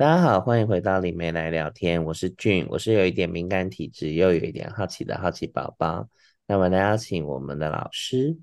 [0.00, 6.08] 大家好，欢迎回到李梅来聊天，我是俊，我是有一点敏感体质，又有一点好奇的好奇宝宝。
[6.46, 8.34] 那我们来邀请我们的老师。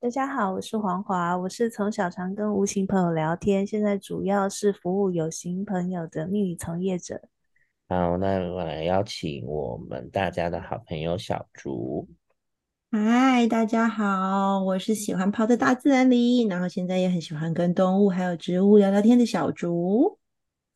[0.00, 7.20] 大家好，我是黄华，我是从小常跟无形朋友聊天，现在主要是服务有形朋友的命理从业者。
[7.88, 12.08] 好，那我来邀请我们大家的好朋友小竹。
[12.90, 20.18] 嗨，大家好，我是喜欢泡在大自然里，然后现在也很喜欢跟动物还有植物聊聊天的小竹。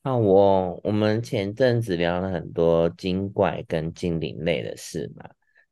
[0.04, 5.28] 那我我们前阵子聊了很多精怪跟精灵类的事嘛。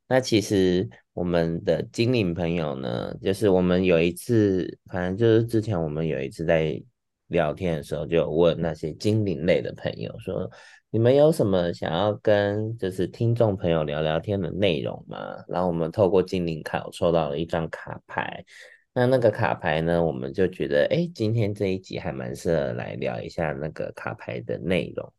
[0.06, 6.80] 那其实我们的精灵朋友呢，就是我们有一次，反正就是之前我们有一次在
[7.28, 10.50] 聊天的时候，就有问那些精灵类的朋友说，
[10.90, 15.36] 你们有什么想要跟就是听众朋友聊聊天的内容吗？
[15.48, 18.44] 然后我们透过精灵卡，抽到了一张卡牌。
[18.92, 25.12] 那那个卡牌呢，我们就觉得，哎，今天这一集还蛮适合来聊一下那个卡牌的内容。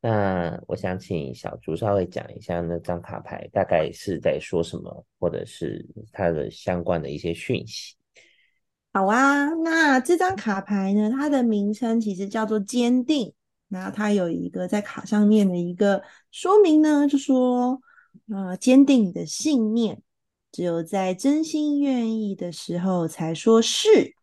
[0.00, 7.94] 那我想请小竹稍微讲一下那张卡牌大概是在说什么，或者是它的相关的一些讯息。
[8.92, 13.32] 好啊，那这张卡牌呢，它的名称其实叫做坚定。
[13.68, 17.80] 那它有一个在卡上面的一个说明呢，就说，
[18.34, 20.02] 呃，坚定你的信念。
[20.52, 24.14] 只有在真心愿意的时候才说是。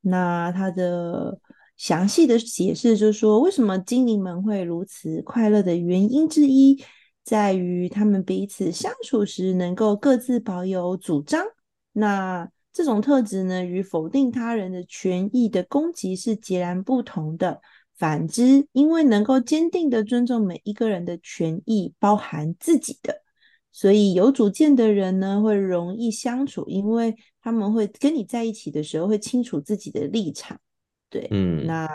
[0.00, 1.38] 那他的
[1.76, 6.82] 详细的解释就是说，为什么精灵们会如此快乐的原因之一，
[7.22, 11.44] 在于他们彼此相处时能够各自保有主张。
[11.92, 17.60] 那这种特质呢，与否定他人的权益的攻击是截然不同的。
[17.98, 23.19] 反之，因为能够坚定的尊重每一个人的权益，包含自己的。
[23.72, 30.58] 所以有主见的人呢，会容易相处，因为他们会跟你在一起的时候会清楚自己的立场。
[31.08, 31.88] 对，嗯，那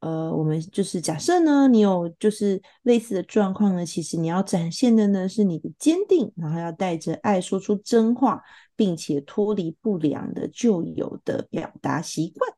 [0.00, 8.40] 呃，我们就是假设呢，你有就是类似的状况呢，其实你要展现的呢是你的坚定，然后要带着爱说出真话，
[8.76, 12.52] 并且脱离不良的旧有的表达习惯。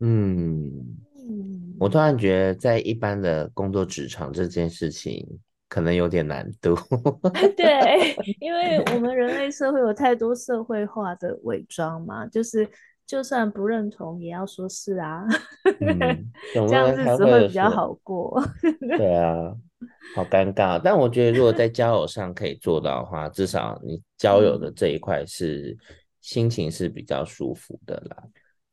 [0.00, 0.98] 嗯，
[1.80, 5.26] 我突然觉得在一般的工作职场这件事情。
[5.68, 6.74] 可能有点难度，
[7.54, 12.66] 对， 因为我们人类社会有太多社会化的伪装嘛，就是
[13.06, 15.26] 就算不认同，也要说是啊，
[15.80, 16.30] 嗯、
[16.68, 18.42] 这样日子会比较好过。
[18.80, 19.54] 对啊，
[20.14, 20.80] 好尴尬。
[20.82, 28.16] 但我觉得，如果在交友上可以做到的话，至少你交友的这一块是、嗯、心情是比较舒服的啦。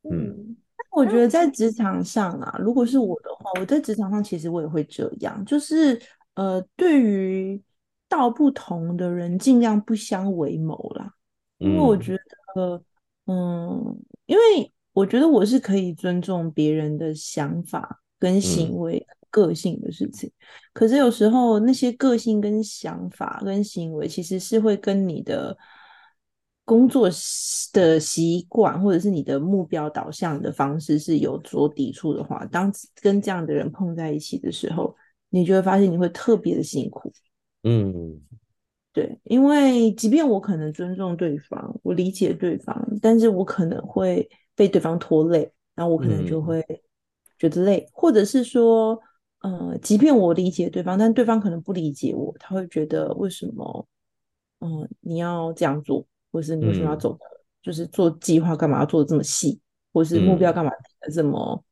[0.10, 6.02] 嗯，但我觉得在职场上啊，如果是我的话，我在职场上其实我也会这样，就是。
[6.36, 7.62] 呃，对于
[8.08, 11.14] 道不同的人，尽量不相为谋啦。
[11.58, 12.16] 因为我觉
[12.54, 12.84] 得，
[13.26, 20.30] 嗯，嗯，因为我觉得我是可以尊重别人的想法跟行为、个性的事情。
[20.30, 20.36] 嗯。
[20.74, 25.58] 可是有时候那些个性跟想法跟行为，其实是会跟你的
[26.66, 27.10] 工作
[27.72, 34.94] 的习惯或者是你的目标导向的方式是有所抵触的话，当跟这样的人碰在一起的时候。
[35.30, 37.12] 你就会发现你会特别的辛苦，
[37.64, 38.22] 嗯，
[38.94, 46.64] 对，因为即便我可能尊重对方，我理解对方，但是我可能会被对方拖累，然后我可能就会
[47.38, 48.98] 觉得累，嗯、或者是说，
[49.40, 53.88] 呃，即便我理解对方，但对方可能不理解我，他会觉得为什么，
[54.60, 57.20] 嗯、呃，你要这样做，或是你为什么要走，嗯、
[57.62, 59.60] 就是做计划干嘛要做的这么细，
[59.92, 60.72] 或是目标干嘛
[61.14, 61.64] 这么、嗯、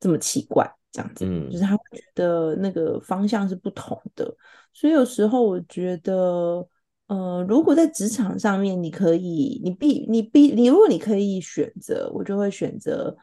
[0.00, 0.74] 这么奇怪。
[0.92, 4.34] 这样子，嗯，就是他会觉得那个方向是不同的，
[4.72, 6.66] 所以有时候我觉得，
[7.06, 13.16] 呃，如果在职场上面，你可以，你必，你必，你如果你可以选择，我就会选择，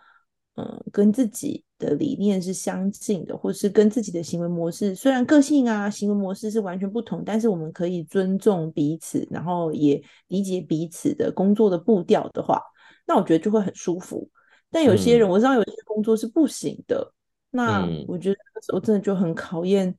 [0.55, 12.61] 嗯、呃，跟自己的理念是相近的，或是跟自己的行为模式，虽然个性啊、行为模式是完全不同，但是我们可以尊重彼此，然后也理解彼此的工作的步调的话，
[13.05, 14.29] 那我觉得就会很舒服。
[14.71, 17.13] 但有些人，我知道有些工作是不行的。
[17.51, 19.95] 那我觉得那时候真的就很考验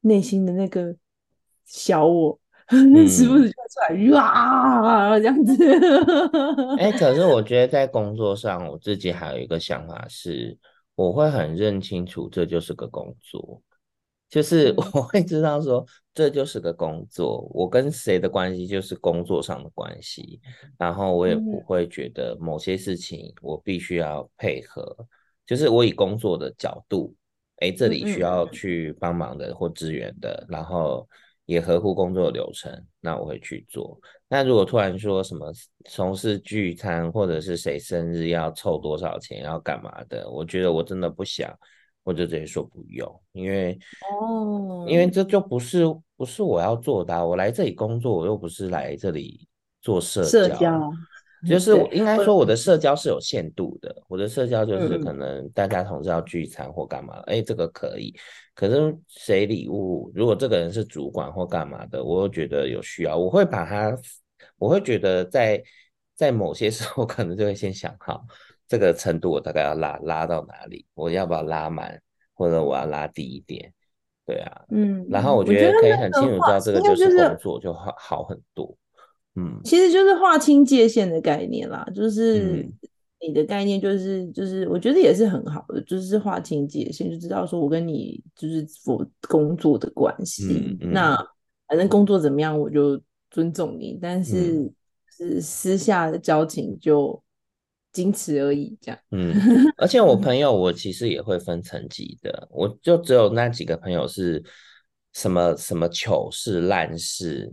[0.00, 0.94] 内心的那个
[1.64, 2.38] 小我，
[2.92, 5.54] 那时不时就出来哇这样子。
[6.78, 10.56] 哎，可是我觉得在工作上，我自己还有一个想法是，
[10.94, 13.62] 我会很认清楚这就是个工作，
[14.28, 15.84] 就是我会知道说
[16.14, 20.40] 这就是个工作，我跟谁的关系就是工作上的关系，
[20.78, 24.96] 然后我也不会觉得某些事情我必须要配合。
[25.48, 27.12] 就是我以工作的角度，
[27.56, 31.08] 哎，这里需要去帮忙的或支援的，然后
[31.46, 33.98] 也合乎工作的流程，那我会去做。
[34.28, 35.50] 那如果突然说什么
[35.88, 41.50] 从事聚餐，或者是谁生日要凑多少钱，要干嘛的，我觉得我真的不想，
[42.04, 43.78] 我就直接说不用，因为
[44.20, 45.82] 哦，因为这就不是
[46.14, 49.48] 不是我要做的啊，我来这里工作，我又不是来这里
[49.80, 50.28] 做社交。
[50.28, 50.92] 社交
[51.46, 53.94] 就是我应该说，我的社交是有限度的。
[54.08, 58.12] 我的社交就是可能大家同事要聚餐或干嘛，哎、嗯欸，这个可以。
[58.54, 63.96] 可是谁礼物，如果这个人是主管或干嘛的，我又觉得有需要，我会把他，
[64.56, 65.62] 我会觉得在
[66.16, 68.24] 在某些 时候，可能就会先想好
[68.66, 72.00] 这个程度，我大概要拉拉到哪里，我要不要拉满，
[72.34, 73.72] 或者我要拉低一点，
[74.26, 75.06] 对啊，嗯。
[75.08, 78.76] 然后我觉得可以很清楚知道这个就是工作就好好很多。
[79.38, 82.68] 嗯，其实就是划清界限的概念啦，就是
[83.20, 91.16] 你的概念就是、嗯、就是，我觉得也是很好的，就是划清界限，就知道说我跟你就是我工作的关系、嗯嗯，那
[91.68, 93.00] 反正工作怎么样我就
[93.30, 94.68] 尊重你，但是
[95.16, 97.22] 是私下的交情就
[97.92, 99.00] 仅此而已，这样。
[99.10, 99.34] 嗯，
[99.78, 104.42] 而且我朋友我其实也会分层级的，我就只有那几个朋友是
[105.12, 107.52] 什么什么糗事烂事。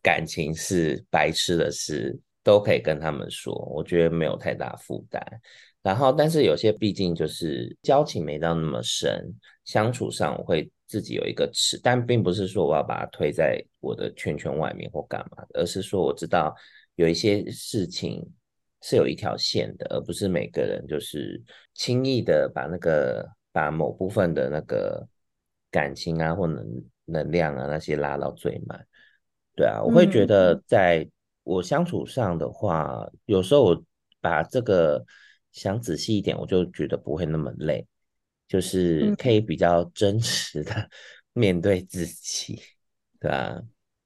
[0.00, 5.20] 感情是白痴的事，都可以跟他们说，我觉得没有太大负担。
[5.82, 9.28] 然后，但是有些毕竟就是交情没到那么深，
[9.64, 16.54] 相处上我会自己有一个尺，但并不是说我要把它推在我的圈圈外面或干嘛的，而是说我知道
[16.94, 18.24] 有一些事情
[18.80, 21.42] 是有一条线的，而不是每个人就是
[21.74, 25.04] 轻易的把那个把某部分的那个
[25.68, 26.64] 感情啊或能
[27.06, 28.86] 能量啊那些拉到最满。
[29.54, 31.06] 对啊，我会觉得在
[31.44, 33.84] 我相处上的话，嗯、有时候我
[34.20, 35.04] 把这个
[35.52, 37.86] 想仔细一点，我就觉得不会那么累，
[38.48, 40.88] 就是可以比较真实的
[41.34, 43.62] 面对自己，嗯、对啊。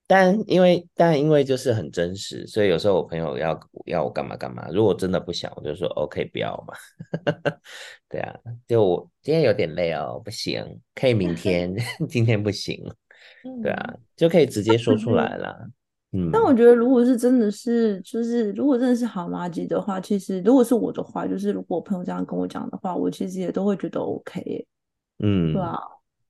[0.08, 6.74] 但因为但因为就是很真实，所以有时候我朋友要要我干嘛干嘛，如果真的不想，我就说 OK，不要嘛。
[8.08, 8.38] 对啊，
[8.68, 11.74] 就我今天有点累哦，不行，可以明天，
[12.08, 12.82] 今天不行。
[13.62, 15.68] 对啊，就可以直接说出来了。
[16.12, 24.66] 嗯，但我觉得，如果是真的是，就是如果真的是好麻吉的话，其实如果是我的话，就是如果我朋友这样跟我讲的话，我其实也都会觉得 OK。
[25.18, 25.78] 嗯，对啊，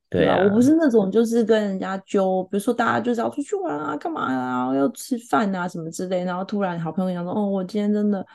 [0.09, 8.27] 对啊，我不是那种就是跟人家揪，比如说大家就是要出去玩啊，干嘛啊，要吃饭啊什么之类，然后突然好朋友讲说，哦，我今天真的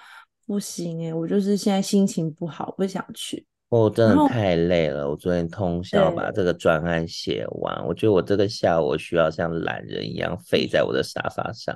[0.45, 3.45] 不行哎，我就是现在心情不好，不想去。
[3.71, 7.87] 我、哦、真的太累了，我昨天通宵把这个专案写完。
[7.87, 11.73] 我觉得我这个下午需要像懒人一样废在我的沙发上。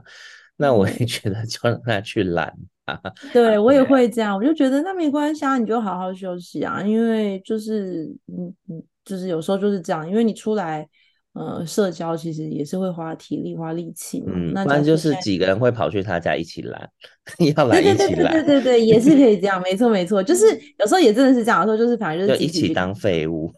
[0.58, 2.54] 那我也觉得就让他去懒
[2.84, 3.02] 吧。
[3.32, 6.84] 对，我也会这样，我就觉得那没关系啊，你就好好休息啊。
[6.84, 10.88] 因为就是嗯嗯，就是有时候就是这样，因为你出来。
[11.36, 14.32] 呃，社交其实也是会花体力、花力气嘛。
[14.34, 16.90] 嗯，那不然就是几个人会跑去他家一起懒，
[17.58, 17.98] 要来一起懒。
[17.98, 20.24] 对对对对对对，也是可以这样，没错没错。
[20.24, 20.46] 就是
[20.80, 23.54] 有时候也真的是这样，有时候就是反正就是就一起当废物。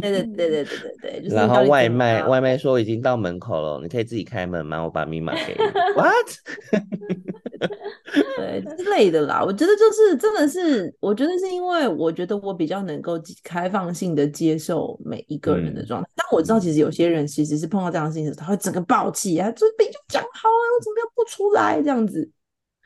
[0.00, 1.34] 对对对对对对对， 就是。
[1.34, 4.84] 然后外卖外卖说已经到门口了，你可以自己开门吗？
[4.84, 5.64] 我把密码给你。
[6.00, 7.39] What？
[8.36, 22.30] 对之类的啦，我觉得就是真的是，我觉得是因为我觉得我比较能够开放性的接受每一个人的状态，嗯，但我知道其实有些人其实是碰到这样的事情的时候，他会整个暴气啊，这边就讲好了，我怎么又不出来这样子？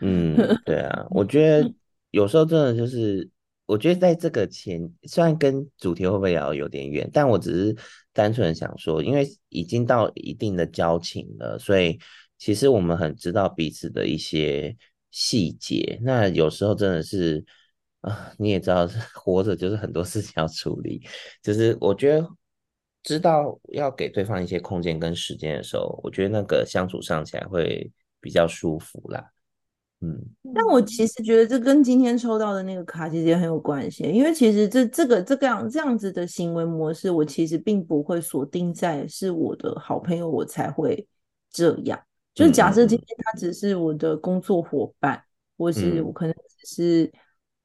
[0.00, 1.72] 嗯，对啊，我觉得
[2.10, 3.28] 有时候真的就是，
[3.66, 7.76] 我觉得在这个前虽然跟主题会不会聊有点远，但我只是
[8.12, 11.98] 单纯想说，因为已经到一定的交情了，所以
[12.44, 14.76] 其实我们很知道彼此的一些。
[15.16, 17.44] 细节，那有时候真的是
[18.00, 18.84] 啊，你也知道，
[19.14, 21.00] 活着就是很多事情要处理。
[21.40, 22.28] 就是我觉得，
[23.04, 27.88] 知道要给对方一些空间跟时间的时候，我觉得那个相处上起来会
[28.20, 29.24] 比较舒服啦。
[30.00, 30.20] 嗯，
[30.52, 41.06] 但我其实觉得这跟今天抽到的那个卡其实也很有关系，因为其实这这个这个样这样子的行为模式，我其实并不会锁定在是我的好朋友我才会
[41.52, 42.04] 这样。
[42.34, 45.24] 就是假设今天他只是我的工作伙伴，嗯、
[45.56, 47.12] 或是我可能只是，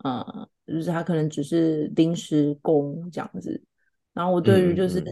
[0.04, 3.62] 嗯、呃，就是他可能只是临时工这样子，
[4.14, 5.04] 然后我对于就是。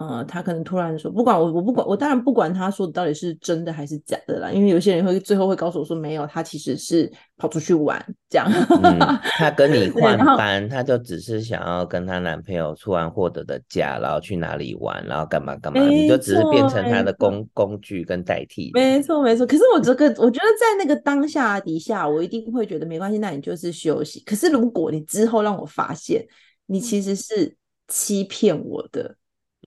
[0.00, 8.50] 呃，他可能突然说，不管我，我不管，我当然不管他说的到底是真的还是假的啦，因为有些人会最后会告诉我说，没有，他其实是跑出去玩这样。
[8.82, 8.98] 嗯、
[9.36, 18.70] 他跟你换班，他就只是想要跟他男朋友突然获得的假，然后去哪里玩，然后干嘛干嘛，你就只是变成他的工工具跟代替。
[18.72, 24.20] 没错没错，可是我这个我觉得在那个当下底下，我一定会觉得没关系，那你就是休息。
[24.24, 26.26] 可是如果你之后让我发现
[26.64, 27.54] 你其实是
[27.88, 29.14] 欺骗我的。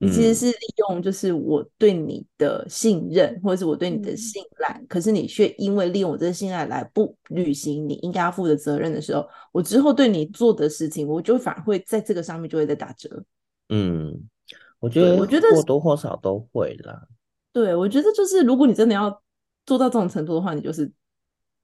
[0.01, 13.23] 你其实是利用就是我对你的信任，或者是我对你的信赖，嗯、可是你却因为利用我这个信赖来不履行你应该要负的责任的时候，我之后对你做的事情，我就反而会在这个上面就会在打折。
[13.69, 14.19] 嗯，
[14.79, 17.07] 我觉得我觉得或多或少都会啦。
[17.53, 19.21] 对，我觉得就是如果你真的要
[19.65, 20.91] 做到这种程度的话，你就是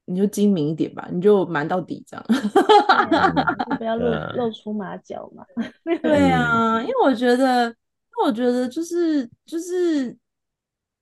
[0.04, 4.06] 你就精明一点吧，你就瞒到底这样，嗯、不要露
[4.38, 5.44] 露出马脚嘛。
[6.00, 7.74] 对啊，因为我觉得。
[8.24, 10.10] 我觉得就是就是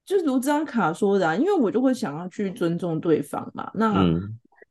[0.05, 3.71] 就是如这张卡说的啊，因为我就会想要去尊重对方嘛。
[3.75, 4.05] 那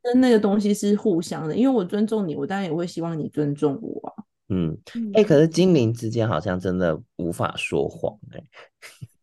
[0.04, 4.24] 跟那个东西是互相的，因为我尊重你，我当然也会希望你尊重我啊。
[4.50, 4.78] 嗯，
[5.14, 8.48] 哎、欸，可是精灵之间好像真的无法说谎哎、欸。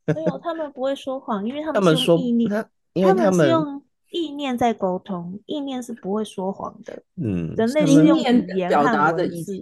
[0.15, 7.03] 没有，他们不会说谎，因为他们是用意念，他，因为他们，他们是用意念在沟通，意念是不会说谎的。
[7.17, 9.59] 嗯，人类是用语言表达的意思。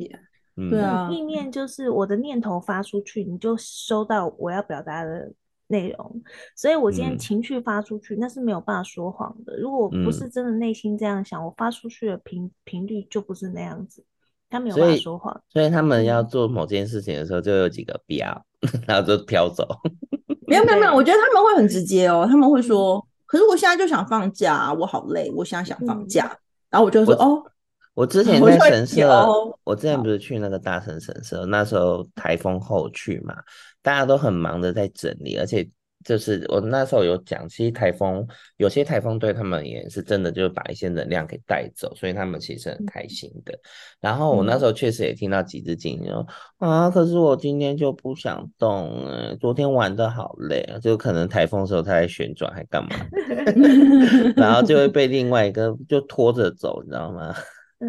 [0.54, 5.32] 对啊，意念就是我的念头发出去，你就收到我要表达的
[5.68, 6.22] 内容。
[6.54, 9.56] 所以我今天情绪发出去，嗯、那是没有办法说谎的。
[9.56, 14.04] 如果不是真的内心这样想，嗯、我发出去的频频率就不是那样子，
[14.50, 15.40] 他没有办法说谎。
[15.48, 18.44] 所以他们要做某件事情的时候，就有几个标，
[18.86, 19.66] 然后就飘走。
[20.46, 26.26] 没有没有没有，我 觉得他们会很直接哦，他们会说：“可是我现在就想放假，我好累，我现在想放假。
[26.26, 26.36] 嗯”
[26.72, 27.42] 然后我就说：“哦。”
[27.94, 29.26] 我之前 在神社，
[29.64, 33.34] 我，之前不是去那个大神神社，那时候台风后去嘛，
[33.82, 35.68] 大家都很忙的在整理，而且
[36.04, 43.56] 就是我那时候有讲，其实台风有些台风对他们也是真的，就是把一些能量给带走，所以他们其实很开心的。
[44.00, 46.26] 然后我那时候确实也听到几只精灵说
[46.58, 49.06] 啊，可是我今天就不想动，
[49.38, 52.90] 昨天玩的好累，就可能台风的时候它在旋转还干嘛，
[54.34, 57.32] 然后就会被另外一个就拖着走，你知道吗？
[57.84, 57.88] 嗯，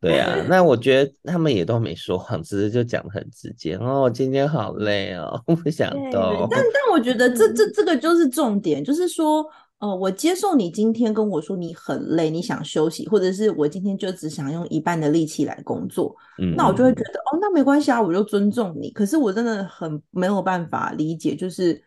[0.00, 3.76] 对啊，那我觉得他们也都没说谎，只是就讲的很直接。
[3.76, 6.48] 哦，我今天好累哦，不想动。
[6.50, 9.46] 但但我觉得这这这个就是重点，就是说，
[9.78, 18.90] 呃，我接受你今天跟我说你很累，你想休息，或者是我今天就只想用一半的力气来工作，嗯，那我就会觉得，哦，那没关系啊，我就尊重你。
[18.90, 21.80] 可是我真的很没有办法理解，就是，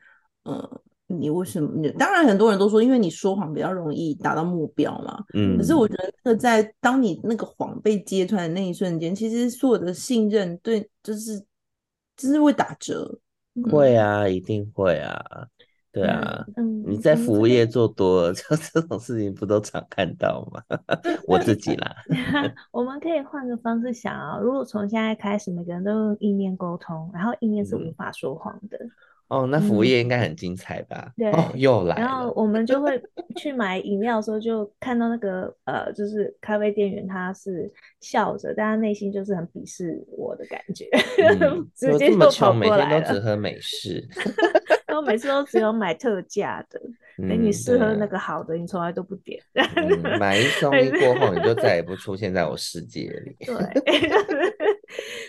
[0.43, 0.81] 呃。
[1.11, 1.69] 你为什么？
[1.97, 5.23] 当然，很多人都说，因为你说谎比较容易达到目标嘛。
[5.33, 5.57] 嗯。
[5.57, 11.39] 可是我觉得，那个在当你那个谎被揭穿的那一瞬间，其实所有的信任对，就是
[12.17, 13.19] 就是会打折。
[13.71, 15.21] 会啊，一定会啊。
[15.91, 16.45] 对啊。
[16.55, 16.83] 嗯。
[16.87, 20.61] 你在服务业做多了， 就这种事情不都常看到吗？
[21.27, 21.95] 我自己啦。
[22.71, 28.77] 我们可以换个方式想啊，如果从现在开始，每个人都用意念沟通，然后意念是无法说谎的。
[28.77, 28.91] 嗯
[29.31, 31.13] 哦，那服务业应该很精彩吧？
[31.15, 31.95] 嗯、对、哦，又来。
[31.95, 33.01] 然后我们就会
[33.39, 37.71] 去买饮料的时候，就看到那个呃，就是咖啡店员，他是
[38.01, 40.85] 笑着，但他内心就是很鄙视我的感觉，
[41.39, 42.89] 嗯、 直接就跑过来了。
[42.89, 44.05] 每天都只喝美式，
[44.85, 46.77] 然后每次都只有买特价的，
[47.17, 49.41] 等、嗯、你试喝那个好的，你从来都不点。
[49.53, 53.33] 嗯、买一送一过后，你就再也不出现在我世界里。
[53.45, 53.55] 对，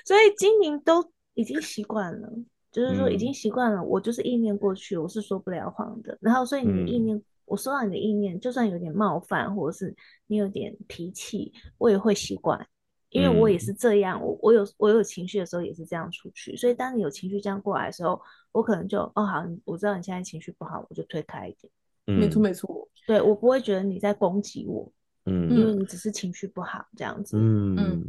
[0.04, 2.28] 所以精灵都已经习惯了。
[2.72, 6.16] 就是说，已经习惯了，嗯、我就是意念过去，我是说不了谎的。
[6.22, 9.94] 然后，所以你的意念，嗯、我收到你的意念，就算有点冒犯，或者是
[10.26, 12.66] 你有点脾气，我也会习惯，
[13.10, 14.18] 因为我也是这样。
[14.24, 16.56] 我我有我有情绪的时候也是这样出去。
[16.56, 18.18] 所以，当你有情绪这样过来的时候，
[18.52, 21.70] 我可能就哦好，我知道你现在情绪不好，我就推开一点。
[22.06, 24.90] 嗯、没错没错，对，我不会觉得你在攻击我，
[25.26, 27.76] 嗯，因为你只是情绪不好这样子，嗯。
[27.76, 28.04] 嗯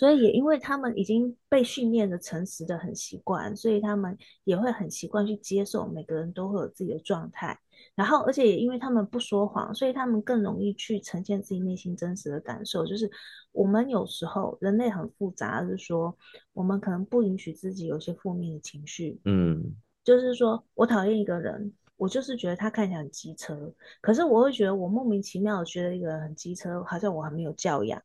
[0.00, 7.54] 所以也因为他们已经被训练的诚实的很习惯，所以他们也会很习惯去接受每个人都会有自己的状态。
[7.94, 12.86] 然后，而且也因为他们不说谎，所以他们更容易去呈现自己内心真实的感受。
[12.86, 13.10] 就是
[13.52, 16.16] 我们有时候人类很复杂，是说
[16.54, 19.20] 我们可能不允许自己有些负面的情绪。
[19.26, 19.62] 嗯，
[20.02, 28.02] 就是说我讨厌一个人，我就是觉得他看起来很机车，可是我会觉得我莫名其妙的觉得一个人很机车，好像我很没有教养。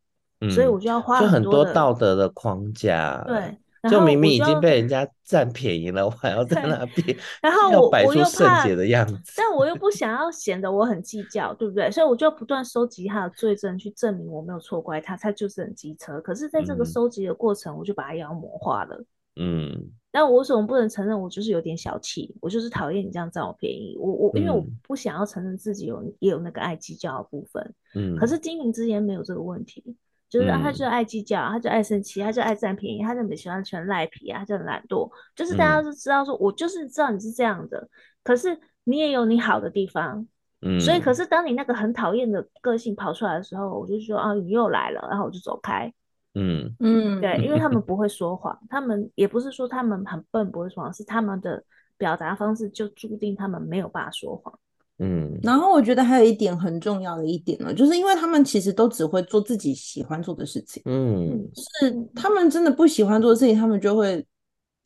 [0.49, 3.57] 所以我就要花很多，就很多道德的框架，对，
[3.89, 11.89] 就明明已经被人家占便宜了，我还要在那边，然后我摆出圣洁的样子，但我又不想要显得我很计较，对不对？
[11.89, 16.19] 所以我就不断收集他的罪证，去证明我没有错怪他，他就是很机车。
[16.21, 19.03] 可是，在这个收集的过程，我就把他妖魔化了。
[19.37, 22.33] 嗯，但我为什么不能承认我就是有点小气？
[22.39, 23.97] 我就是讨厌你这样占我便宜。
[23.99, 27.73] 我我因为我不想要承认自己有也有那个爱计较的部分。
[27.95, 29.95] 嗯，可是经营之间没有这个问题。
[30.35, 35.09] 就是他，就爱计较，他就爱生气，他就爱占便宜，他就很喜欢全赖皮啊，他就很懒惰。
[35.33, 37.87] 就是大家都知道，说我就是知道你是这样的，
[38.21, 40.27] 可是你也有你好的地方，
[40.61, 40.77] 嗯。
[40.77, 45.89] 所以，可是当你那个很讨厌的个性跑出来的时候，我就说啊，你又来了，然后我就走开。
[46.33, 51.63] 嗯嗯，对，因为他们 不会说谎，他们也不是说他们很笨不会说谎，是他们的
[51.97, 54.59] 表达方式就注定他们没有办法说谎。
[54.99, 60.81] 嗯，然后我觉得还有一点很重要的一点呢，就是因为他们其实都只会做自己喜欢做的事情。
[60.85, 61.47] 嗯，
[61.81, 64.25] 是他们真的不喜欢做的事情，他们就会。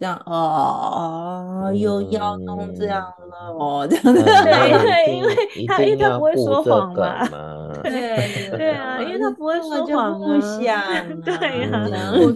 [0.02, 4.24] 这样哦，又要弄这样了哦，这样子。
[4.24, 5.36] 对，因为
[5.68, 7.28] 他因为他不会说谎嘛。
[7.90, 10.18] 对对啊，因为他不会说谎啊。
[10.40, 11.22] 不想。
[11.22, 11.34] 对
[11.70, 12.36] 呀，我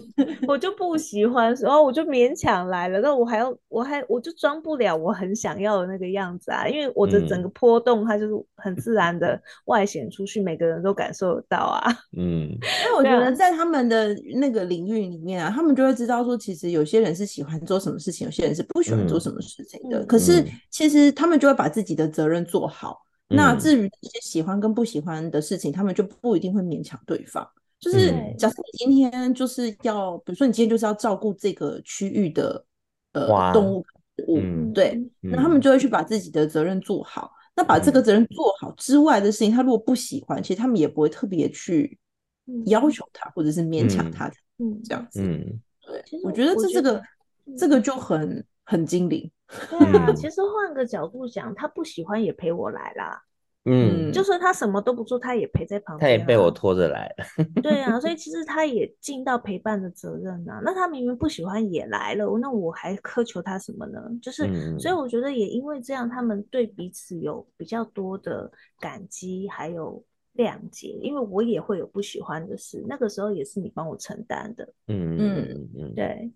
[0.49, 11.89] 我就不喜欢，然后我就勉强来了，那我还要我还我就装不了我很想要的那个样子啊，因为我的整个波动它就是很自然的外显出去，每个人都感受得到啊。
[12.17, 17.53] 嗯，那我觉得在他们的那个领域里面啊，他们就会知道说，其实有些人是喜欢。
[17.63, 19.99] 做什么事情，有些人是不喜欢做什么事情的。
[19.99, 22.99] 嗯、可是其实他们就会把自己的责任做好。
[23.33, 27.47] 嗯、那至于一些喜欢跟不喜欢的事情，他们就不一定会勉强对方。
[27.79, 32.63] 就是假设你今天就是要，比如说你今天就是要照顾这个区域的
[33.11, 33.85] 呃动物
[34.27, 37.31] 物，嗯、对，那他们就会去把自己的责任做好。
[37.55, 41.97] 那把这个责任做好之外的事情，他如果不喜欢，其实他们也不会特别去
[42.67, 44.27] 要求他，或者是勉强他，
[44.59, 45.21] 嗯，这样子。
[45.21, 47.01] 嗯，对，我觉得这这个。
[47.57, 49.29] 这个就很很精灵。
[49.69, 53.21] 对啊，其实换个角度讲，他不喜欢也陪我来啦。
[53.65, 56.05] 嗯，就算他什么都不做，他也陪在旁边。
[56.05, 57.45] 他也被我拖着来了。
[57.61, 60.59] 对啊， 所以其实他也尽到陪伴的责任啊。
[60.65, 64.01] 那他明明不喜欢也来了，那我还苛求他什么呢？
[64.21, 68.51] 就是，嗯、所以我觉得也因为这样，他们对彼此有比较多的
[68.81, 70.03] 感激，还有
[70.35, 70.99] 谅解。
[71.01, 74.67] 因为我也会有不喜欢的事，那个时候也是你帮我承担的。
[74.87, 76.29] 嗯嗯嗯，对。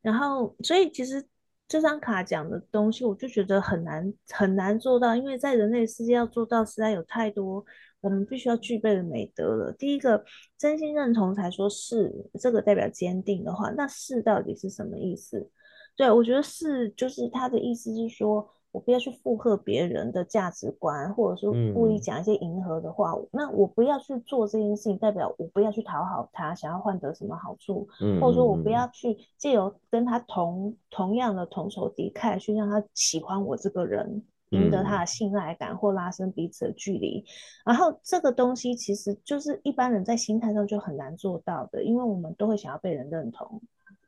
[0.00, 1.24] 然后，所以其实
[1.72, 7.64] 这张卡讲的东西，我就觉得很难很难做到，因为在人类世界要做到，实在有太多
[8.02, 9.72] 我们必须要具备的美德了。
[9.72, 10.22] 第一个，
[10.58, 15.48] 真心认同才说是，这个代表坚定的话，那是到底是什么意思？
[15.96, 18.46] 对，我觉得是就是他的意思是说。
[18.72, 37.18] 我不要去附和别人的价值观，或者说故意讲一些迎合的话，嗯、那我不要去做这件事情，代表我不要去讨好他，想要换得什么好处，嗯、或者说我不要去借由跟他同同样的同仇敌忾，去让他喜欢我这个人，赢得他的信赖感，或拉伸彼此的距离。
[37.18, 37.24] 嗯、
[37.66, 43.60] 然后这个东西其实就是一般人在心态上就很难做到的，因为我们都会想要被人认同。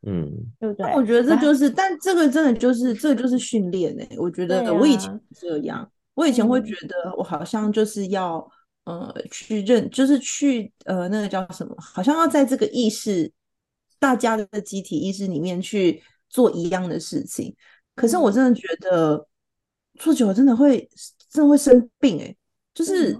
[0.06, 0.86] 嗯，对不对？
[0.94, 4.08] 我觉得这就是，啊、但这个真的就是，这个就是训练哎。
[4.18, 8.36] 我觉得我以前这样，啊、我以前会觉得我好像就是要，
[8.84, 11.74] 嗯、呃，去认，就是去，呃，那个叫什么？
[11.78, 13.32] 好像要在这个意识，
[13.98, 17.54] 大家的集体意识里面去做一样的事情。
[17.94, 19.26] 可是我真的觉得，
[19.98, 20.86] 做久了真的会，
[21.30, 22.36] 真的会生病哎，
[22.74, 23.16] 就是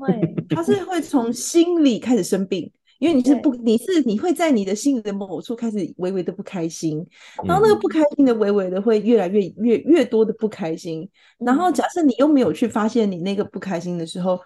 [0.50, 2.70] 他是会从心里开始生病。
[2.98, 7.04] 因为你是不，你是你会在你的心里的某处开始微微的不开心，
[7.44, 14.38] 然后那个不开心的微微的会越来越越越多的不开心，然后假设你又没有去发现你那个不开心的时候，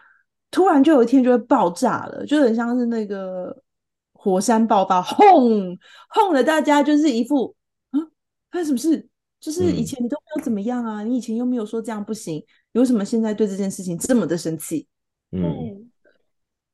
[0.51, 3.55] 突然就有一天就会爆炸了，就很像是那个
[4.13, 7.55] 火山爆发，轰轰的大家就是一副
[7.91, 8.01] 啊，
[8.51, 9.09] 发生什么事？
[9.41, 14.87] 就是以前你都没有怎么样啊，你以前又没有说这样不行，为什么现在对这件事情这么的生气？
[15.31, 15.88] 嗯。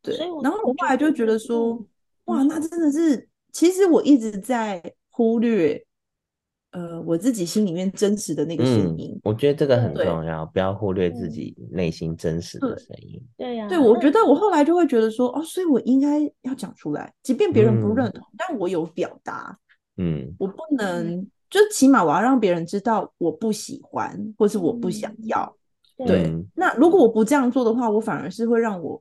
[0.05, 1.83] 对，然后我后来就觉得说，
[2.27, 5.83] 哇，那真的是，其实我一直在忽略，
[6.73, 9.13] 呃，我自己心里面真实的那个声音。
[9.15, 13.19] 嗯，我觉得这个很重要，不要忽略自己内心真实的声音。
[13.39, 19.59] 对呀，对，我觉得我后来就会觉得说，哦，所以我应该要讲出来，即便别人不认同，嗯，但我有表达。
[19.97, 25.57] 嗯，我不能，就起码我要让别人知道我不喜欢，或是我不想要。
[25.97, 29.01] 嗯，对，那如果我不这样做的话，我反而是会让我。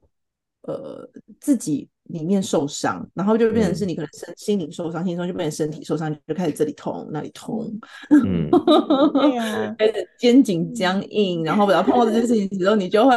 [0.63, 7.69] 呃，自己里面受伤，然后就变成是你可能身心灵受伤，心中就变成身体受伤，就开始这里痛那里痛，
[8.09, 8.49] 嗯，
[9.13, 13.15] 对呀，开始肩颈僵硬，然后不要碰到这件事情之后，你就会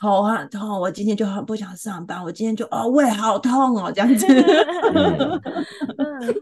[0.00, 4.26] 头很痛，我今天就很不想上班，我今天就哦胃好痛哦，这样子，
[5.96, 6.34] 嗯，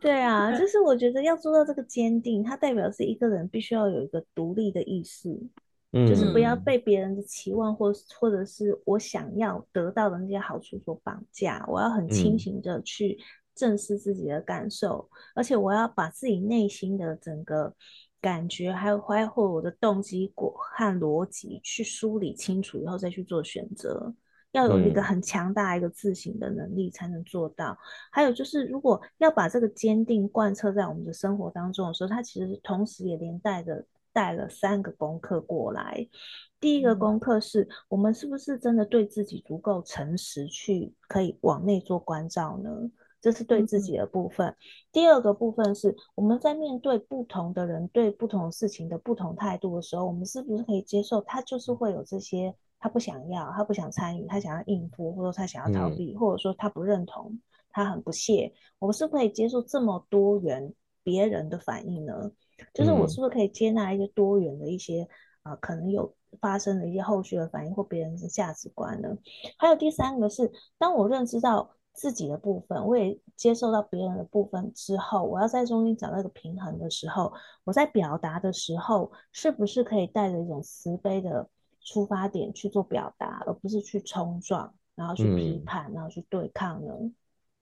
[0.00, 5.40] 对啊，就是我觉得要做到这个坚定，它代表是一个人必须要有一个独立的意识。
[6.08, 13.16] 就是不要被别人的期望或或者是我想要得到的那些好处所绑架，我要很清醒的去
[13.54, 17.72] 正视自己的感受，嗯、而且我要把自己内心的整个
[18.20, 24.12] 感觉，还有包括我的动机和逻辑去梳理清楚以后再去做选择，
[24.50, 27.70] 要有一个很强大一个自省的能力才能做到。
[27.70, 27.78] 嗯、
[28.10, 33.84] 还有就是，如果要把这个坚定贯彻在我们的生活当中的时候，它其实同时也连带着。
[34.14, 36.08] 带了三个功课过来，
[36.60, 42.70] 第一个功课是我们是不是真的对自己足够诚实，去可以往内做关照呢？
[43.20, 44.46] 这是对自己的部分。
[44.48, 44.56] 嗯、
[44.92, 58.52] 第二个部分是我们在面对不同的人对不同事情的不同态度的时候，我们是不是可以接受他就是会有这些他不想要，他不想参与，他想要应付，或者说他想要逃避，嗯、或者说他不认同，他很不屑。
[58.78, 62.30] 我们是不是可以接受这么多元别人的反应呢？
[62.72, 65.08] 就是我是不是可以接纳一些多元的一些
[65.42, 69.08] 啊、呃，可能有发生的一些后续的反应或别人的价值观呢？
[69.58, 77.32] 还有第三个是，当我认知到自己的部分，我也接受到别人的部分之后，我要在中间找到一个平衡的时候，
[77.64, 81.48] 我在表达的时候，是不是可以带着一种慈悲的
[81.80, 86.92] 出发点去做表达，而不是去冲撞，然后去批判，然后去对抗呢？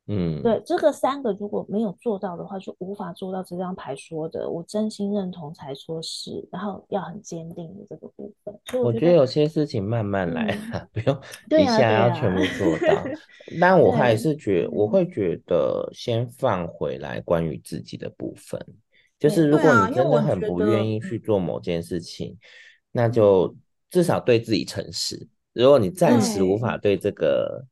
[0.09, 8.53] 嗯嗯，对，这个三个如果没有做到的话，就无法做到这张牌说的，我真心认同才说是，然后要很坚定的这个部分。
[8.67, 11.17] 所以我觉，得有些事情慢慢来，嗯、不用
[11.63, 12.95] 一下要全部做到。
[12.95, 18.61] 啊 啊、但我还是觉得，我会觉得先放回来关于自己的部分，
[19.21, 22.37] 就是如果你真的很不愿意去做某件事情，
[22.91, 23.55] 那就
[23.89, 25.29] 至少对自己诚实。
[25.53, 27.65] 如果你暂时无法对这个。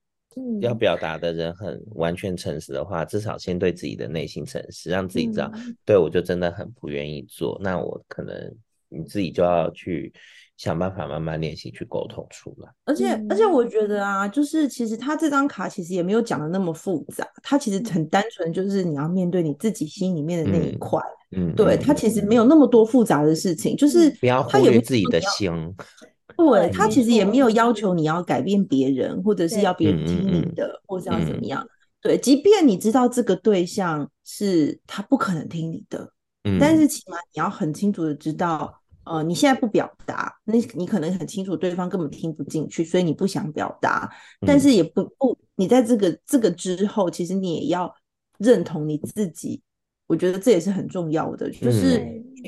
[0.61, 7.59] 要表达的人很完全诚实的话，至少先对自己的内心诚实，让自己知道，嗯、对我就真的很不愿意做。
[7.63, 8.55] 那我可能
[8.89, 10.13] 你自己就要去
[10.57, 12.69] 想办法慢慢练习去沟通出来。
[12.85, 21.01] 而且而且我觉得啊，就是其实他这张卡其实也没有讲的那么复杂，他其实很单纯，就是你要面对你自己心里面的那一块。
[21.33, 25.51] 嗯，对，他其实没有那么多复杂的事情，就是不要忽略自己的心。
[26.49, 31.63] 对，他其实也没有要求你要改变别人，或者是要别人听你的，嗯、或者要怎么样。
[31.63, 31.69] 嗯、
[32.01, 36.13] 对，即便你知道这个对象是他不可能听你的，
[36.45, 38.73] 嗯、但是起码你要很清楚的知道，
[39.05, 44.11] 呃，你现在不表达，那你可能很清楚对方根本听不进去，所以你不想表达。
[44.47, 47.95] 但是也不不，你在这个这个之后，其实你也要
[48.39, 49.63] 认同你自己。
[50.07, 52.03] 我觉得这也是很重要的，就是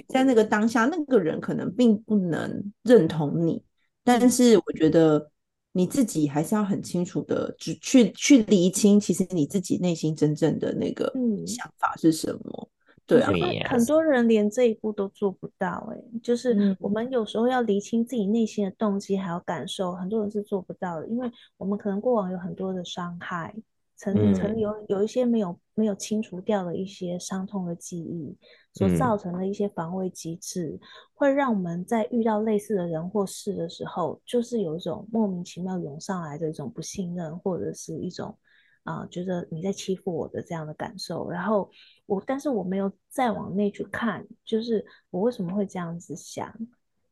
[0.09, 3.63] 在那个当下，那个人可能并不能认同你。
[4.05, 5.31] 但是我觉得
[5.73, 11.13] 你自己还是要很清楚的，只去去厘清，其实你自己内心真正的那个
[11.47, 12.69] 想法是什么。
[12.69, 12.69] 嗯、
[13.07, 13.31] 对啊，
[13.69, 23.55] 很多人连这一步都做不到、欸，哎，就是我们有时候要厘清自己内心的动机还有感受，很多人是做不到的，因为我们可能过往有很多的伤害。
[24.03, 28.37] 曾曾有有一些没有没有清除掉的一些伤痛的记忆，
[28.75, 30.81] 所造成的一些防卫机制，嗯、
[31.15, 38.37] 会让我们在遇到类似的人或事的时候，就是有一种莫名其妙涌上来的一种不信任，或者是一种
[38.83, 41.31] 啊、呃，觉得你在欺负我的这样的感受。
[41.31, 41.71] 然后
[42.07, 46.53] 我，但是我没有再往内去看，就是我为什么会这样子想？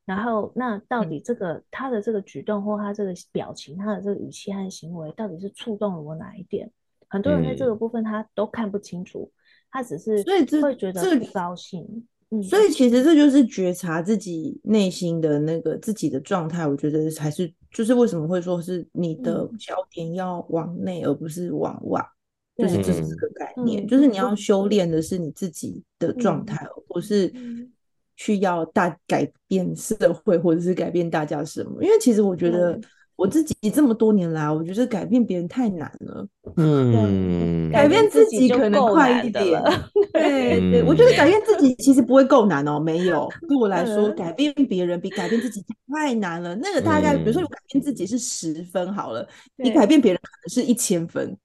[0.05, 6.69] 然后，那到底这个、嗯、他的这个举动或他这个表情，他的这个语气和行为，到底是触动了我哪一点？
[7.11, 9.37] 很多人在这个部分他都看不清楚，嗯、
[9.73, 12.07] 他只是所以会觉得不高兴。
[12.31, 16.65] 嗯，所以其实这就是觉察自己内心的那个自己的状态。
[16.65, 22.01] 我觉得才是，就是为什么会说是你的焦点要往内，而不是往外，
[22.57, 23.85] 嗯、就是这是这个概念。
[23.85, 27.33] 嗯、就是你要修炼的是你自己的状态，嗯、而不是
[28.17, 31.83] 去要大改变社会或者是改变大家什么。
[31.83, 32.81] 因为其实我觉得。
[33.21, 36.27] 嗯我自己这么多年来，我觉得改变别人太难了。
[36.57, 39.63] 嗯，改变自己可能快一点。
[40.15, 42.81] 对对，我觉得改变自己其实不会够难哦。
[42.81, 46.57] 没有，对我来说，改变别人比改变自己太难了。
[46.57, 51.37] 那个大概，比如说，我改变自己是十分好了，你改变别人可能是一千分。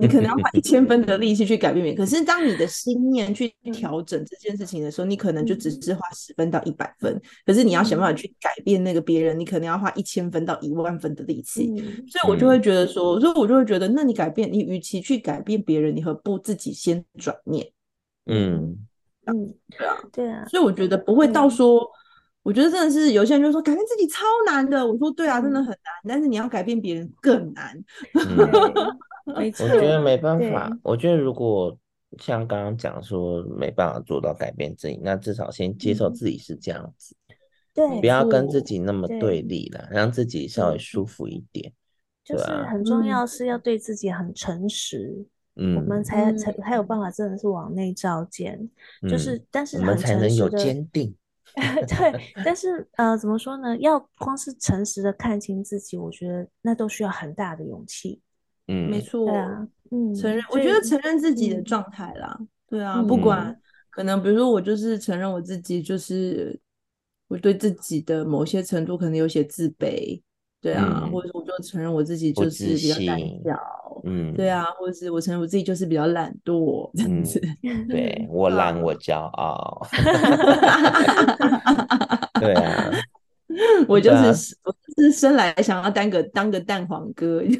[0.00, 7.20] 你可能要花一千分的力气去改变别人，可是当你的心念去调整这件事情的时候，你可能就只是花十分到一百分。
[7.44, 11.66] 可是你要想办法去改变那个别人，你可能要花一千分到一万分的力气。
[12.08, 17.70] 所以我就会觉得说，所以我就会觉得，那你改变，你与其去改变别人，你何不自己先转念？
[18.26, 18.78] 嗯
[19.26, 20.46] 嗯，对啊，对啊。
[20.46, 21.86] 所以我觉得不会到说，
[22.48, 24.86] 我觉得真的是有些人就说改变自己超难的。
[24.86, 27.78] 我说对啊，真的很难，但是你要改变别人更难。
[29.36, 30.74] 没错，我觉得没办法。
[30.82, 31.76] 我觉得如果
[32.16, 37.14] 像刚刚讲说没办法做到改变自己，那至少先接受自己是这样子，
[37.74, 41.70] 对，不要跟自己那么对立了，让自己稍微舒服一点。
[42.24, 45.22] 就是很重要是要对自己很诚实，
[45.56, 48.58] 嗯，我们才才才有办法真的是往内照见。
[49.02, 51.14] 就是，但是我们才能有坚定。
[51.86, 53.76] 对，但是呃，怎么说呢？
[53.78, 58.20] 要光是诚实的看清自己，我觉得那都需要很大的勇气。
[58.66, 63.58] 嗯，没错，对啊，嗯，承认，我觉得承认自己的状态啦，嗯、对啊，不管
[63.90, 66.60] 可能，比如说我就是承认我自己，就是
[67.28, 70.20] 我对自己的某些程度可能有些自卑，
[70.60, 77.40] 对啊，嗯、或者我就承认我自己就是比较胆小，嗯，对啊，或者是我承认我自己就是比较懒惰这样子。
[77.62, 79.86] 嗯、 对我懒，我骄傲。
[82.40, 82.90] 对啊，
[83.88, 84.32] 我就是、啊、
[84.64, 87.42] 我就是生来想要当个当个蛋黄哥。
[87.42, 87.52] 嗯、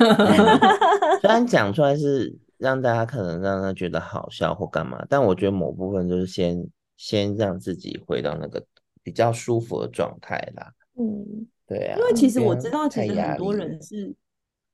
[1.21, 8.65] 虽然讲出来是让大家可能让他觉得好笑或干嘛，但我觉得某部分就是先先让自己回到那个
[9.03, 10.73] 比较舒服的状态啦。
[10.99, 14.13] 嗯，对啊，因为其实我知道，其实很多人是，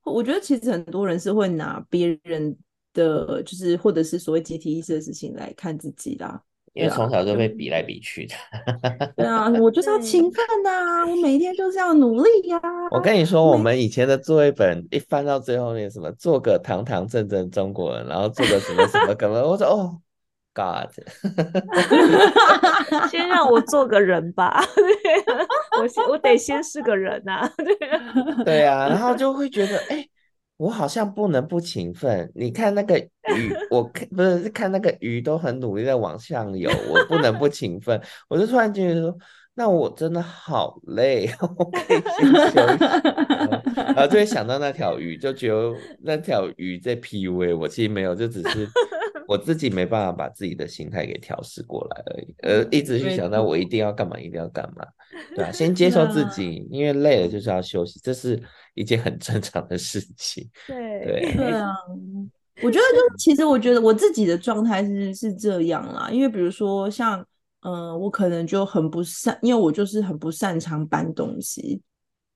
[0.04, 2.56] 我觉得其实很多人是会拿别人
[2.92, 6.40] 的，就是或者是所谓集体意识的事情来看自己啦。
[6.72, 8.34] 因为从小就被比来比去的。
[9.16, 12.88] 对啊，我就是要 勤奋呐，我每天就是要努力呀、啊。
[12.90, 20.00] 我跟你说，我们以前的作业本一翻到最后面，什么做个堂堂正正中国人，然后做个什么什么什么，我说哦。
[20.54, 20.88] God，
[23.10, 24.64] 先让我做个人吧，
[25.82, 27.50] 我先我得先是个人啊，
[28.46, 30.10] 对啊，然后就会觉得，哎、欸，
[30.56, 32.30] 我好像不能不勤奋。
[32.36, 38.00] 你看那个鱼，我看不是看那个鱼都很努力在往上游，我不能不勤奋。
[38.28, 39.16] 我就突然觉得说，
[39.54, 42.84] 那我真的好累， 我可以先休息。
[43.74, 48.68] 然后就会想到那条鱼，就觉得那条鱼在 PUA 我，其实没有，就只是。
[49.26, 54.84] 我自己没办法把自己的心态给调试过来而已，呃，一直去想到我一定要干嘛，一定要干嘛，
[55.34, 58.40] 对啊，先接受自己，因为累了就是要休息，这是
[58.74, 60.48] 一件很正常的事情。
[60.68, 61.74] 对 对啊，
[62.62, 67.20] 我觉得就其实我觉得我自己的状态是是这样啦，因为比如说像
[67.62, 71.80] 嗯、呃，我可能就很不擅，因为我就是很不擅长搬东西。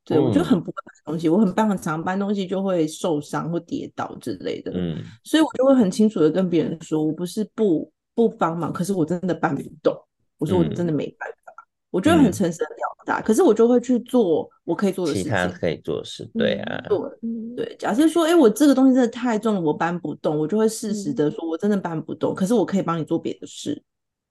[0.08, 9.94] 对，嗯、我就很不会搬东西，我很常常搬东西就会受伤或跌倒之类的，嗯，所以我就会很清楚的跟别人说，我不是不不帮忙，可是我真的搬不动，
[10.38, 16.98] 我说我真的没办法，嗯、我就会很诚实的表达，嗯、可是我就会去做我可以做的事情，其他可以做的事，对啊，对。
[17.54, 23.82] 对，假设说，哎，我这个东西真的太重了，我搬不动，我就会适时的说，我真的搬不动，嗯、可是我可以帮你做别的事，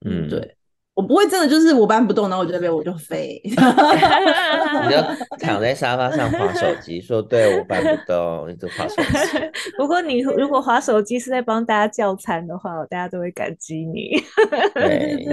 [0.05, 0.55] 嗯，对。
[0.97, 3.39] 我不会真的就是我搬不动，然后我这边我就飞。
[3.45, 4.97] 你就
[5.37, 9.37] 躺在沙发上划手机，说对我搬不动，你就划手机。
[9.77, 14.19] 不过你如果划手机是在帮大家叫餐的话，大家都会感激你。
[14.73, 15.23] 对，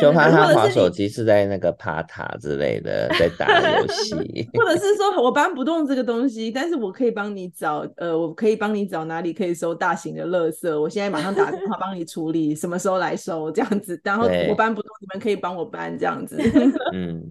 [0.00, 3.46] 就怕他划手机是在那个爬塔之类的，在打
[3.78, 4.16] 游戏。
[4.52, 14.00] 或者是说我搬不动这个东西，但是我可以帮你找，呃，我可以帮你找哪里可以收大型的垃圾，我现在马上打电话帮你处理，什么时候来收这样子。
[14.02, 14.90] 然后我搬不动。
[15.04, 16.38] 你们可以帮我搬这样子，
[16.94, 17.22] 嗯，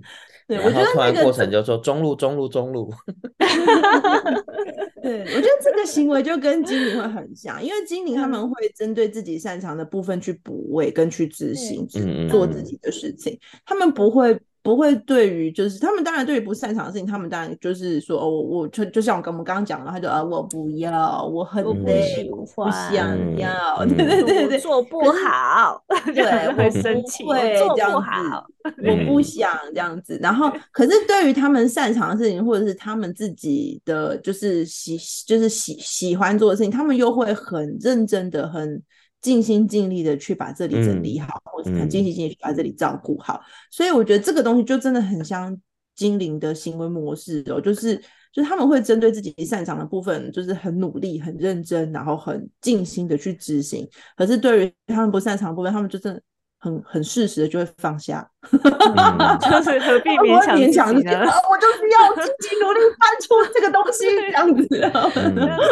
[0.47, 2.93] 对，我觉得突然过程就说中路中路中路，
[5.01, 11.88] 对，我觉得这个行为就跟精灵会很像，因为精灵他们会针对自己擅长的部分去补位跟去执行，
[12.29, 14.39] 做自己的事情，他们不会。
[14.63, 26.23] 不会对于就是他们当然对于不擅长的事情，他们当然就是说哦，我我就就像我跟我们刚刚讲的，他就啊我不要，我很累，不想要， 对对对对，做不好，对，
[26.56, 28.45] 会生气，会做不好，
[28.88, 30.17] 我不想这样子。
[30.21, 34.97] 然后，可是对于他们擅长的事情，或者是他们自己的就是喜
[35.28, 38.82] 就是喜喜欢做的事情，他们又会很认真的很。
[39.23, 45.59] 尽心尽力的去把这里整理好，嗯、或者很尽心尽力去把这里照顾好，嗯、所以我觉得这个东西就真的很像
[45.95, 47.97] 精灵的行为模式哦，就是
[48.31, 53.89] 就是他们会针对自己擅长的部分，就是很努力、很认真，然后很尽心的去执行。
[54.15, 56.21] 可是对于他们不擅长的部分，他们就真的。
[56.63, 61.19] 很很适时的就会放下， 嗯、就是何必 勉强自己呢？
[61.49, 64.65] 我就是要自己努力搬出这个东西，这样子。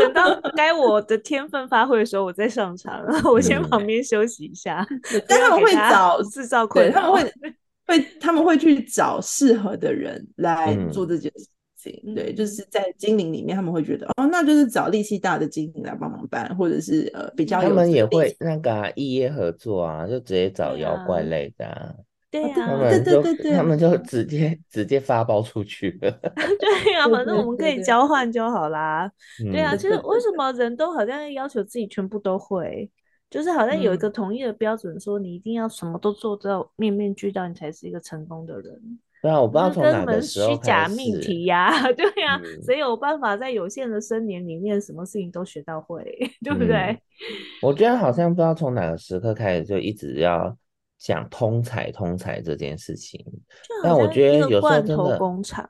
[0.04, 3.02] 等到该我的天分发挥的时候，我再上场。
[3.24, 4.86] 我先旁边休息一下。
[5.14, 7.34] 嗯、但他们会找制造困难，他们会
[7.88, 11.48] 会他们会去找适合的人来做这件事。
[12.06, 21.96] 嗯对，就是在精灵里面，他们会觉得哦，那就是找力气大的精灵来帮忙搬，或者是呃比较有他们也会那个异业合作啊，就直接找妖怪类的，啊。
[22.30, 23.22] 对啊，他们就
[23.54, 26.10] 他们就直接直接发包出去了。
[26.34, 29.12] 对啊， 反正我们可以交换就好啦。
[29.52, 32.90] 对啊，其实为什么人都好像要求自己全部都会，
[33.30, 39.00] 就是好像有一个统一的标准，说你一定要什么都做到面面俱到，你才是一个成功的人。
[39.22, 40.60] 对啊，我不知道从哪个时候开始。
[40.60, 46.04] 虚假命题呀、啊， 对呀、啊，谁、嗯、有办法在有限的生年里面，什么事情都学到会，
[46.44, 46.76] 对不对？
[46.76, 47.00] 嗯、
[47.62, 50.58] 我觉得好像不知道从哪个时刻开始，就一直要
[50.98, 53.24] 讲通才通才这件事情。
[53.84, 55.70] 但我觉得有时候真的，工厂，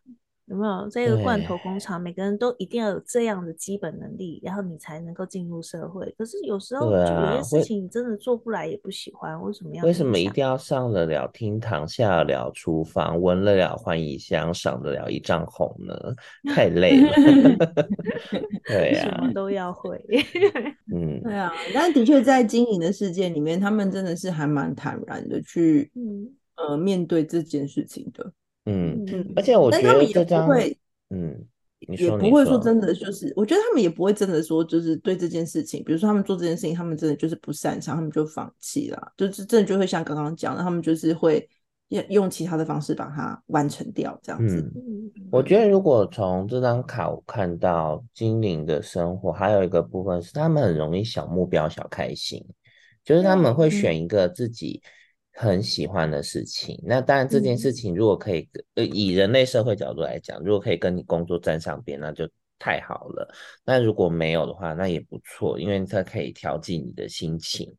[0.52, 0.90] 有没有？
[0.90, 6.14] 这个罐头工厂，每个人都一定要有这样的基本能力，然后你才能够进入社会。
[6.18, 9.86] 可是有时候有些事情你真的做不来，也不喜欢，啊、为什么要？
[9.86, 15.96] 为什么一定要上得了厅堂，下得了厨房，闻得了换衣箱，赏得了一丈红呢？
[16.54, 17.14] 太累了。
[18.68, 20.04] 对呀、啊，什么都要会。
[20.94, 21.50] 嗯， 对啊。
[21.74, 28.34] 但的确在经营的世界里面，他们真的是还蛮坦然的去，嗯、呃，面对这件事情的。
[28.66, 30.48] 嗯嗯，而且我觉得也这张，
[31.10, 31.36] 嗯，
[31.80, 41.50] 也不会说真的，就是我觉得他们也不会真的说，就是对这件事情，比如说他们做这件事情，他们真的就是不擅长，他们就放弃了，就是真的就会像刚刚讲的，他们就是会
[42.10, 44.58] 用其他的方式把它完成掉，这样子。
[44.76, 52.46] 嗯，我觉得如果从这张卡我看到精灵的生活，还有一个部分是他们很容易小目标小开心，
[53.04, 54.84] 就是他们会选一个自己。
[55.34, 63.34] 很喜欢的事情，那当然这件事情如果可以，呃、嗯，以人类社会角度来讲，如果可以跟你工作沾上边，那就太好了。
[63.66, 67.74] 那如果没有的话，那也不错，因为它可以调剂你的心情，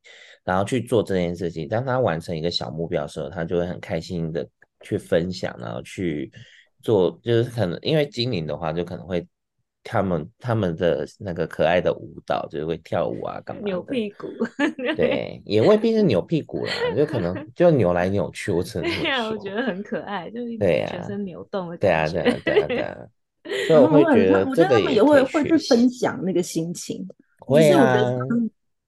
[0.45, 1.69] 然后去做这件事情。
[1.69, 4.49] 当他完成一个小目标的时候，他就会很开心的
[4.81, 6.33] 去分享，然后去
[6.83, 9.27] 做，就是可能因为精灵的话，就可能会。
[9.85, 14.27] 他们他们的那个可爱的舞蹈，就是会跳舞啊，干嘛扭屁股？
[14.97, 19.05] 对，也未必是扭屁股啦，就可能 就扭来扭去，我只能说。
[19.31, 22.97] 我觉得很可爱，就是全身扭动的对啊，对啊，对啊，对啊。
[23.67, 27.05] 所以我会觉得这个也，也会会去分享那个心情，
[27.41, 28.17] 会啊，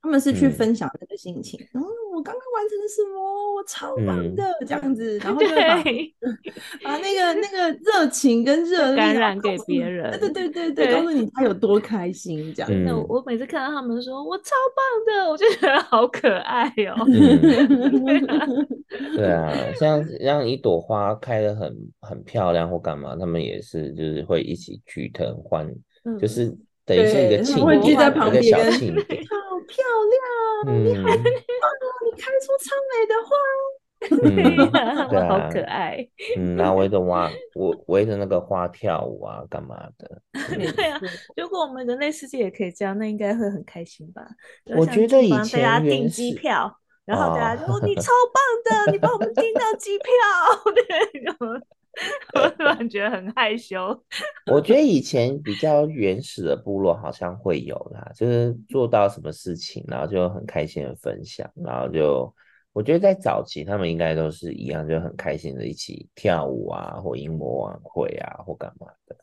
[0.05, 1.59] 他们是去分享那个心情。
[1.73, 1.83] 嗯
[2.14, 3.19] 我刚刚完成什么？
[3.57, 5.83] 我超棒的，嗯、这样子，然后就把
[6.85, 12.71] 把那个那个热情跟热力感染给别人，对对对对，对告诉你他有多开心，这样。
[12.85, 14.85] 那、嗯、我每次看到他们说我超棒
[15.25, 17.05] 的，我就觉得好可爱哦、喔。
[19.17, 25.67] 对啊，像让一朵花开的很很漂亮或干嘛，他们也是就是会一起举头欢，
[26.05, 26.47] 嗯、就是
[26.87, 29.85] 等于是一个庆 典，在旁边一个小庆典，好漂
[30.64, 31.09] 亮，嗯、你好。
[32.16, 33.35] 开出超美的花，
[34.70, 36.07] 对啊，好可爱。
[36.38, 40.22] 嗯，然后围着花，我围着那个花跳舞啊，干嘛的？
[40.77, 41.00] 对啊，
[41.37, 44.24] 如果我们人类世界也可以这样，那应该会很开心吧？
[44.77, 50.07] 我觉得以前大家订机票，然后大家说你 超棒的，你帮我们订到机票，
[50.72, 50.85] 对。
[52.35, 53.78] 我突然觉得很害羞。
[54.50, 62.35] 我觉得以前比较原始的部落好像会有啦，就是做到什么事情，然后就很开心的分享，然后就
[62.72, 69.16] 我觉得在早期他们应该都是一样，就很开心的一起跳舞啊，或英模晚会啊，或干嘛的。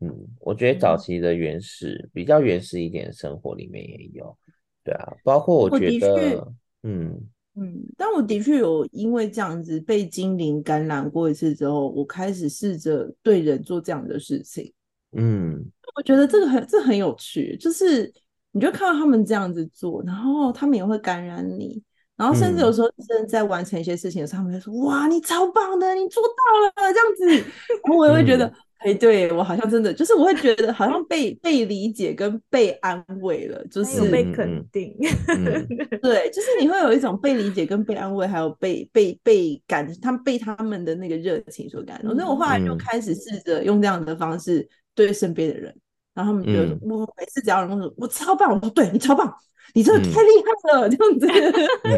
[0.00, 4.36] 嗯，我觉得早期的原始比较原始一点的生活里面也有，
[4.82, 6.52] 对啊，包括我觉得，
[6.82, 7.28] 嗯。
[7.58, 14.72] 嗯，但我的确有因为这样子被精灵感染过一次之后，我开始试着对人做这样的事情。
[15.16, 15.64] 嗯，
[15.96, 18.12] 我觉得这个很这很有趣，就是
[18.52, 21.82] 你就看到他们这样子做，然后他们也会感染你，
[22.16, 27.50] 然后甚至有时候真的在完成一些事情的时候，嗯、他们会说：“哇，你超棒的，你做到了！”这样子，
[27.84, 28.46] 然后我也会觉得。
[28.46, 34.94] 嗯哎，对，我好像真的就是我会觉得好像被被理解跟被安慰了，就是被肯定。
[36.02, 42.14] 对，就是你会有一种被理解跟被安慰，还有被被被感，他们被他们的那个热情所感动。
[42.14, 45.74] 所以我后来就开始试着用这样的方式对身边的人，
[46.14, 49.34] 然后他们觉得我每次只要有人说我超棒，我说对你超棒。
[49.74, 51.26] 你真的太厉害了，嗯、这样子。
[51.84, 51.92] 嗯、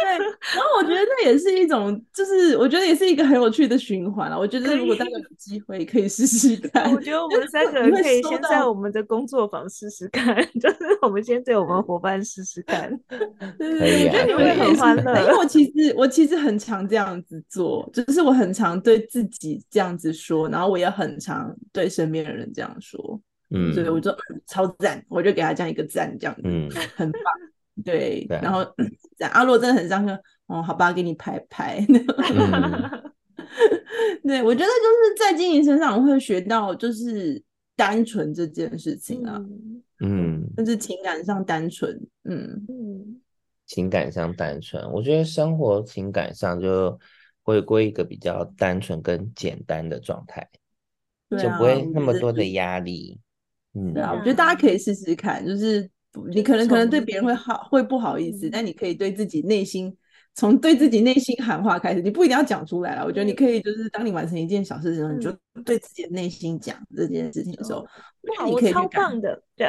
[0.00, 0.18] 对，
[0.54, 4.38] 然后我觉得那也是一种，就是我觉得也是一个很有趣的循环了。
[4.38, 6.92] 我觉得如果大家有机会可以试试 看。
[6.92, 12.90] 我觉得我们三个人可以先在我们的工作坊试试看，就是我们先对我们伙伴试试看。
[13.58, 15.20] 对对对，我觉得你会很欢乐。
[15.22, 23.20] 因为我其实我其实很常这样子做，就是我很常对自己这样子说，然后我也很常对身边的人这样说。
[23.54, 24.14] 嗯，所以我就
[24.46, 27.22] 超赞，我就给他这样一个赞，这样子，嗯，很棒，
[27.84, 28.26] 对。
[28.26, 28.66] 对啊、然后
[29.30, 31.84] 阿洛真的很伤心，哦，好吧，给你拍拍。
[31.88, 33.12] 嗯、
[34.24, 37.40] 对，我觉得就是在经营身上我会学到，就是
[37.76, 39.40] 单纯这件事情啊，
[40.00, 41.92] 嗯，就是情感上单纯，
[42.24, 43.20] 嗯嗯，
[43.66, 46.98] 情感上单纯，我觉得生活情感上就
[47.42, 50.48] 回归一个比较单纯跟简单的状态，
[51.30, 53.20] 啊、就不会那么多的压力。
[53.74, 55.88] 嗯，对啊，我觉得大家可以试试看，就是
[56.32, 59.94] 你可能可能对别人会好会不好意思，但你可以对自己内心
[60.34, 63.04] 从对自己内心喊话开始，你不一定要讲出来了。
[63.04, 67.80] 我觉得你可以就是当你完成一件小事的时候，你就对自己的内心讲这件事情的时候，
[68.38, 69.66] 哇，我超棒的， 对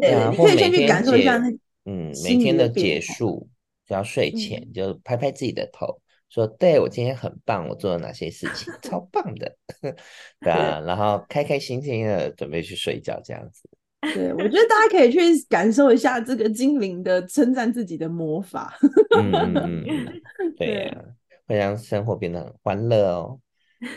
[0.00, 1.48] 对，你可以先去感受一下那
[1.84, 3.48] 嗯，每天的结束
[3.86, 5.98] 就要睡前就拍拍自己的头，
[6.32, 9.54] 说，对，我今天很棒，我做了哪些事情，超棒的，
[10.40, 13.68] 对啊，然后开开心心的准备去睡觉，这样子。
[14.14, 18.76] 对，我觉得大家可以去感受一下这个精灵的称赞自己的魔法。
[19.16, 20.22] 嗯嗯嗯，
[20.56, 21.04] 对呀、啊，
[21.46, 23.38] 会让生活变得很欢乐哦。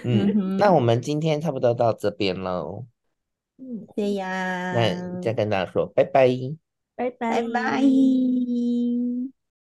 [0.03, 2.85] 嗯，那我们今天差不多到这边喽。
[3.57, 4.73] 嗯，对呀。
[4.73, 6.27] 那再跟大家说拜拜，
[6.95, 7.81] 拜拜拜拜。